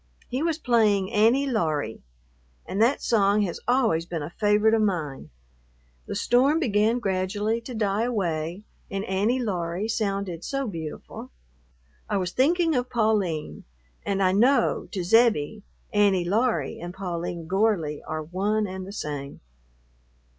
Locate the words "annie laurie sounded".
9.05-10.43